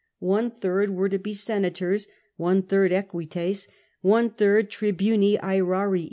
[0.17, 3.67] One third were to be senators, one third equites,
[4.01, 5.99] one third tribuni aerao'ii.